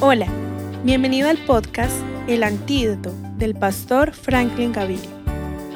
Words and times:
Hola, 0.00 0.26
bienvenido 0.84 1.28
al 1.28 1.38
podcast 1.46 1.94
El 2.28 2.42
Antídoto 2.42 3.14
del 3.36 3.54
pastor 3.54 4.12
Franklin 4.12 4.72
Gaviria. 4.72 5.10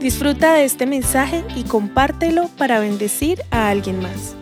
Disfruta 0.00 0.54
de 0.54 0.64
este 0.64 0.86
mensaje 0.86 1.44
y 1.54 1.64
compártelo 1.64 2.48
para 2.58 2.80
bendecir 2.80 3.42
a 3.50 3.70
alguien 3.70 4.00
más. 4.00 4.36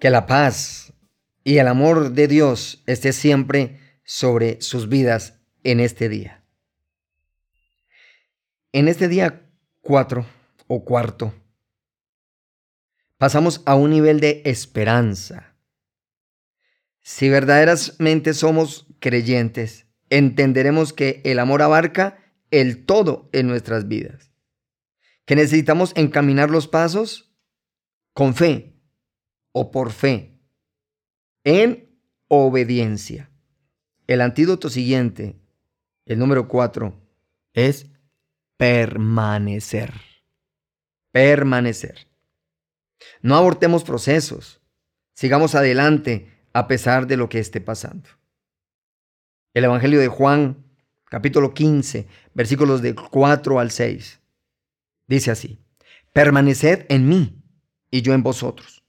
Que 0.00 0.10
la 0.10 0.26
paz 0.26 0.92
y 1.44 1.58
el 1.58 1.68
amor 1.68 2.12
de 2.12 2.28
Dios 2.28 2.82
esté 2.86 3.12
siempre 3.12 3.80
sobre 4.04 4.60
sus 4.60 4.88
vidas 4.88 5.40
en 5.62 5.80
este 5.80 6.08
día. 6.08 6.42
En 8.72 8.88
este 8.88 9.08
día 9.08 9.48
cuatro 9.80 10.26
o 10.66 10.84
cuarto, 10.84 11.32
pasamos 13.18 13.62
a 13.66 13.76
un 13.76 13.90
nivel 13.90 14.20
de 14.20 14.42
esperanza. 14.44 15.53
Si 17.04 17.28
verdaderamente 17.28 18.32
somos 18.32 18.86
creyentes, 18.98 19.86
entenderemos 20.08 20.94
que 20.94 21.20
el 21.26 21.38
amor 21.38 21.60
abarca 21.60 22.32
el 22.50 22.86
todo 22.86 23.28
en 23.32 23.46
nuestras 23.46 23.88
vidas. 23.88 24.32
Que 25.26 25.36
necesitamos 25.36 25.92
encaminar 25.96 26.50
los 26.50 26.66
pasos 26.66 27.30
con 28.14 28.34
fe 28.34 28.80
o 29.52 29.70
por 29.70 29.92
fe, 29.92 30.40
en 31.44 31.94
obediencia. 32.28 33.30
El 34.06 34.22
antídoto 34.22 34.70
siguiente, 34.70 35.38
el 36.06 36.18
número 36.18 36.48
cuatro, 36.48 37.06
es 37.52 37.86
permanecer. 38.56 39.92
Permanecer. 41.12 42.08
No 43.20 43.36
abortemos 43.36 43.84
procesos. 43.84 44.62
Sigamos 45.12 45.54
adelante 45.54 46.33
a 46.54 46.68
pesar 46.68 47.06
de 47.06 47.16
lo 47.16 47.28
que 47.28 47.40
esté 47.40 47.60
pasando. 47.60 48.08
El 49.52 49.64
Evangelio 49.64 50.00
de 50.00 50.08
Juan, 50.08 50.64
capítulo 51.10 51.52
15, 51.52 52.06
versículos 52.32 52.80
de 52.80 52.94
4 52.94 53.58
al 53.58 53.70
6. 53.70 54.20
Dice 55.08 55.30
así, 55.32 55.60
permaneced 56.12 56.86
en 56.88 57.08
mí 57.08 57.42
y 57.90 58.02
yo 58.02 58.14
en 58.14 58.22
vosotros. 58.22 58.84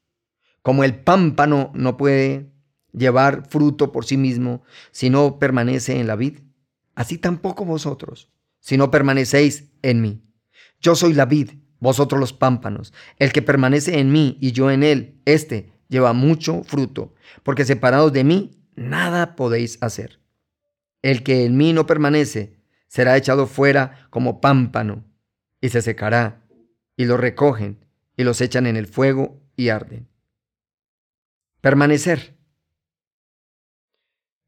Como 0.61 0.83
el 0.83 0.95
pámpano 0.95 1.71
no 1.73 1.97
puede 1.97 2.51
llevar 2.93 3.47
fruto 3.49 3.91
por 3.91 4.05
sí 4.05 4.15
mismo 4.15 4.63
si 4.91 5.09
no 5.09 5.39
permanece 5.39 5.99
en 5.99 6.07
la 6.07 6.15
vid, 6.15 6.39
así 6.93 7.17
tampoco 7.17 7.65
vosotros, 7.65 8.31
si 8.59 8.77
no 8.77 8.91
permanecéis 8.91 9.71
en 9.81 10.01
mí. 10.01 10.23
Yo 10.79 10.95
soy 10.95 11.13
la 11.13 11.25
vid, 11.25 11.51
vosotros 11.79 12.19
los 12.19 12.31
pámpanos. 12.31 12.93
El 13.17 13.31
que 13.31 13.41
permanece 13.41 13.99
en 13.99 14.11
mí 14.11 14.37
y 14.39 14.51
yo 14.51 14.69
en 14.69 14.83
él, 14.83 15.19
éste 15.25 15.74
lleva 15.87 16.13
mucho 16.13 16.63
fruto, 16.63 17.13
porque 17.43 17.65
separados 17.65 18.13
de 18.13 18.23
mí, 18.23 18.59
nada 18.75 19.35
podéis 19.35 19.77
hacer. 19.81 20.19
El 21.01 21.23
que 21.23 21.45
en 21.45 21.57
mí 21.57 21.73
no 21.73 21.85
permanece, 21.85 22.57
será 22.87 23.17
echado 23.17 23.47
fuera 23.47 24.07
como 24.09 24.41
pámpano, 24.41 25.03
y 25.61 25.69
se 25.69 25.81
secará, 25.81 26.45
y 26.97 27.05
lo 27.05 27.17
recogen, 27.17 27.85
y 28.17 28.23
los 28.23 28.41
echan 28.41 28.67
en 28.67 28.77
el 28.77 28.87
fuego 28.87 29.41
y 29.55 29.69
arden. 29.69 30.07
Permanecer. 31.61 32.37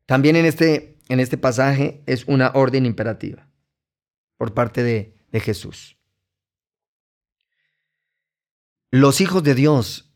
También 0.05 0.35
en 0.35 0.45
este, 0.45 0.97
en 1.09 1.19
este 1.19 1.37
pasaje 1.37 2.03
es 2.05 2.25
una 2.25 2.51
orden 2.53 2.85
imperativa 2.85 3.49
por 4.37 4.53
parte 4.53 4.83
de, 4.83 5.17
de 5.31 5.39
Jesús. 5.39 5.97
Los 8.89 9.19
hijos 9.19 9.43
de 9.43 9.53
Dios, 9.53 10.06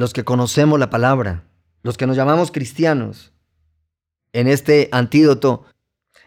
los 0.00 0.14
que 0.14 0.24
conocemos 0.24 0.78
la 0.78 0.88
palabra, 0.88 1.44
los 1.82 1.98
que 1.98 2.06
nos 2.06 2.16
llamamos 2.16 2.50
cristianos, 2.50 3.34
en 4.32 4.48
este 4.48 4.88
antídoto, 4.92 5.66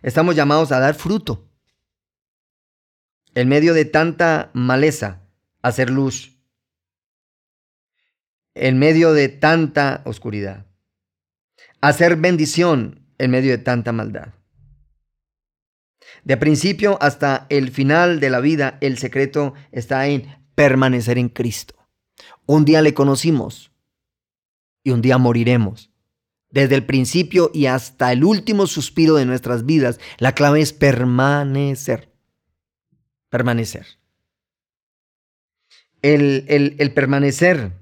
estamos 0.04 0.36
llamados 0.36 0.72
a 0.72 0.80
dar 0.80 0.94
fruto. 0.94 1.50
En 3.34 3.50
medio 3.50 3.74
de 3.74 3.86
tanta 3.86 4.52
maleza, 4.54 5.24
hacer 5.64 5.90
luz. 5.90 6.38
En 8.54 8.78
medio 8.78 9.12
de 9.12 9.28
tanta 9.30 10.04
oscuridad. 10.06 10.68
Hacer 11.82 12.18
bendición 12.18 13.08
en 13.18 13.32
medio 13.32 13.54
de 13.54 13.58
tanta 13.58 13.92
maldad. 13.92 14.36
De 16.24 16.38
principio 16.38 17.00
hasta 17.02 17.48
el 17.50 17.72
final 17.72 18.20
de 18.20 18.30
la 18.30 18.40
vida, 18.40 18.78
el 18.82 19.00
secreto 19.00 19.56
está 19.72 20.06
en 20.06 20.44
permanecer 20.54 21.18
en 21.18 21.30
Cristo. 21.30 21.83
Un 22.46 22.66
día 22.66 22.82
le 22.82 22.94
conocimos 22.94 23.72
y 24.84 24.92
un 24.92 25.02
día 25.02 25.18
moriremos. 25.18 25.92
Desde 26.50 26.76
el 26.76 26.86
principio 26.86 27.50
y 27.52 27.66
hasta 27.66 28.12
el 28.12 28.24
último 28.24 28.68
suspiro 28.68 29.16
de 29.16 29.26
nuestras 29.26 29.66
vidas, 29.66 30.00
la 30.20 30.36
clave 30.36 30.62
es 30.62 30.72
permanecer. 30.72 32.14
Permanecer. 33.30 33.88
El, 36.04 36.46
el, 36.48 36.76
el 36.78 36.94
permanecer 36.94 37.74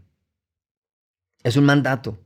es 1.44 1.58
un 1.58 1.66
mandato. 1.66 2.18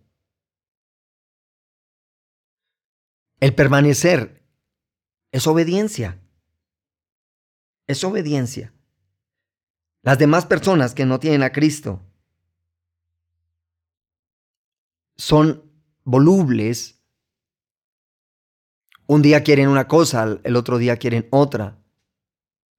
El 3.40 3.56
permanecer 3.56 4.44
es 5.32 5.48
obediencia. 5.48 6.20
Es 7.88 8.04
obediencia. 8.04 8.75
Las 10.06 10.20
demás 10.20 10.46
personas 10.46 10.94
que 10.94 11.04
no 11.04 11.20
tienen 11.20 11.42
a 11.42 11.52
Cristo 11.52 12.00
son 15.18 15.64
volubles. 16.04 17.02
Un 19.08 19.24
día 19.24 19.42
quieren 19.42 19.68
una 19.68 19.88
cosa, 19.88 20.40
el 20.44 20.56
otro 20.58 20.78
día 20.78 20.98
quieren 20.98 21.28
otra. 21.32 21.80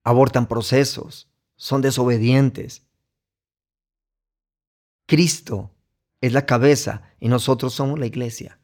Abortan 0.04 0.46
procesos, 0.46 1.28
son 1.56 1.82
desobedientes. 1.82 2.86
Cristo 5.06 5.74
es 6.20 6.32
la 6.32 6.46
cabeza 6.46 7.10
y 7.18 7.26
nosotros 7.26 7.74
somos 7.74 7.98
la 7.98 8.06
iglesia. 8.06 8.60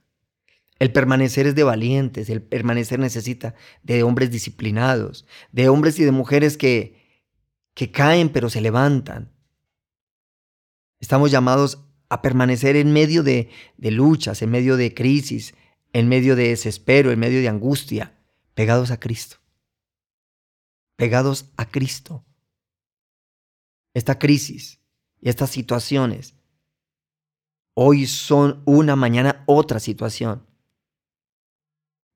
El 0.79 0.93
permanecer 0.93 1.49
es 1.49 1.57
de 1.57 1.65
valientes, 1.65 2.31
el 2.31 2.43
permanecer 2.43 3.01
necesita 3.01 3.57
de 3.83 4.05
hombres 4.05 4.31
disciplinados, 4.31 5.27
de 5.51 5.69
hombres 5.69 5.99
y 5.99 6.05
de 6.05 6.13
mujeres 6.13 6.57
que 6.57 7.02
que 7.75 7.91
caen 7.91 8.31
pero 8.31 8.51
se 8.51 8.61
levantan. 8.61 9.33
Estamos 11.01 11.31
llamados 11.31 11.85
a 12.09 12.23
permanecer 12.23 12.77
en 12.77 12.93
medio 12.93 13.23
de, 13.23 13.51
luchas, 13.79 14.43
en 14.43 14.51
medio 14.51 14.77
de 14.77 14.95
crisis, 14.95 15.55
en 15.93 16.09
medio 16.09 16.37
de 16.37 16.49
desespero, 16.49 17.11
en 17.11 17.19
medio 17.19 17.41
de 17.41 17.49
angustia, 17.49 18.19
pegados 18.55 18.91
a 18.91 19.01
Cristo. 19.01 19.39
Pegados 20.97 21.51
a 21.57 21.67
Cristo. 21.67 22.25
Esta 23.95 24.19
crisis 24.19 24.81
y 25.21 25.29
estas 25.29 25.51
situaciones 25.51 26.35
hoy 27.75 28.07
son 28.07 28.63
una, 28.67 28.95
mañana 28.95 29.43
otra 29.47 29.81
situación. 29.81 30.47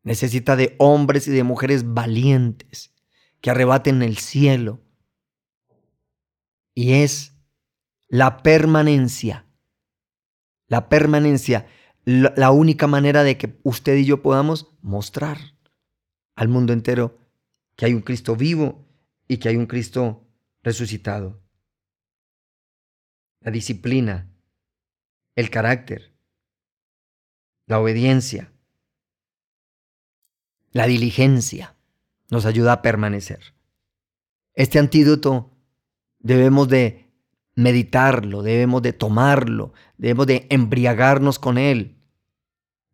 Necesita 0.03 0.57
de 0.57 0.77
hombres 0.79 1.27
y 1.27 1.33
de 1.33 1.43
mujeres 1.43 1.93
valientes 1.93 2.95
que 3.41 3.51
arrebaten 3.51 4.03
el 4.03 4.19
cielo 4.19 4.86
y 6.77 6.93
es 6.93 7.33
la 8.07 8.43
permanencia. 8.43 9.47
La 10.69 10.89
permanencia, 10.89 11.67
la 12.05 12.51
única 12.51 12.87
manera 12.87 13.25
de 13.25 13.39
que 13.39 13.59
usted 13.63 13.97
y 13.97 14.05
yo 14.05 14.23
podamos 14.23 14.77
mostrar 14.83 15.39
al 16.37 16.49
mundo 16.49 16.73
entero 16.73 17.19
que 17.77 17.87
hay 17.87 17.95
un 17.95 18.03
Cristo 18.03 18.37
vivo 18.37 18.87
y 19.27 19.39
que 19.39 19.49
hay 19.49 19.57
un 19.57 19.67
Cristo 19.67 20.29
resucitado. 20.63 21.43
La 23.41 23.51
disciplina, 23.51 24.31
el 25.35 25.49
carácter, 25.49 26.15
la 27.67 27.81
obediencia, 27.81 28.53
la 30.73 30.87
diligencia 30.87 31.75
nos 32.29 32.45
ayuda 32.45 32.73
a 32.75 32.83
permanecer. 32.83 33.55
Este 34.53 34.79
antídoto 34.79 35.56
debemos 36.27 36.69
de 36.69 37.09
meditarlo, 37.55 38.43
debemos 38.43 38.83
de 38.83 38.93
tomarlo, 38.93 39.73
debemos 39.97 40.27
de 40.27 40.47
embriagarnos 40.51 41.39
con 41.39 41.57
él. 41.57 41.97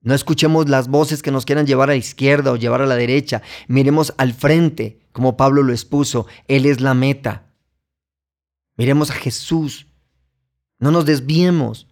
No 0.02 0.14
escuchemos 0.14 0.68
las 0.68 0.88
voces 0.88 1.22
que 1.22 1.30
nos 1.30 1.46
quieran 1.46 1.66
llevar 1.66 1.88
a 1.88 1.92
la 1.92 1.96
izquierda 1.96 2.52
o 2.52 2.56
llevar 2.56 2.82
a 2.82 2.86
la 2.86 2.96
derecha. 2.96 3.42
Miremos 3.68 4.14
al 4.18 4.34
frente, 4.34 5.00
como 5.12 5.36
Pablo 5.36 5.62
lo 5.62 5.72
expuso. 5.72 6.26
Él 6.48 6.66
es 6.66 6.80
la 6.80 6.92
meta. 6.94 7.46
Miremos 8.76 9.10
a 9.10 9.14
Jesús. 9.14 9.86
No 10.78 10.90
nos 10.90 11.06
desviemos. 11.06 11.88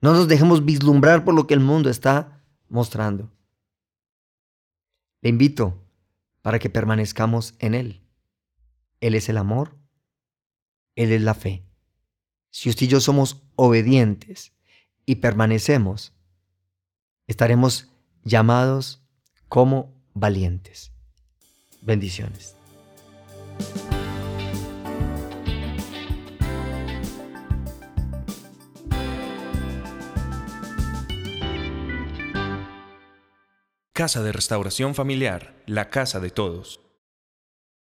No 0.00 0.12
nos 0.12 0.28
dejemos 0.28 0.64
vislumbrar 0.64 1.24
por 1.24 1.34
lo 1.34 1.46
que 1.46 1.54
el 1.54 1.60
mundo 1.60 1.90
está 1.90 2.42
mostrando. 2.68 3.30
Le 5.20 5.30
invito 5.30 5.76
para 6.42 6.58
que 6.60 6.70
permanezcamos 6.70 7.54
en 7.58 7.74
Él. 7.74 8.00
Él 9.00 9.14
es 9.14 9.28
el 9.28 9.36
amor 9.36 9.79
él 11.00 11.12
es 11.12 11.22
la 11.22 11.32
fe. 11.32 11.64
Si 12.50 12.68
usted 12.68 12.84
y 12.84 12.88
yo 12.88 13.00
somos 13.00 13.42
obedientes 13.56 14.52
y 15.06 15.16
permanecemos, 15.16 16.12
estaremos 17.26 17.88
llamados 18.22 19.02
como 19.48 19.94
valientes. 20.12 20.92
Bendiciones. 21.80 22.54
Casa 33.94 34.22
de 34.22 34.32
Restauración 34.32 34.94
Familiar, 34.94 35.62
la 35.66 35.88
casa 35.88 36.20
de 36.20 36.30
todos. 36.30 36.89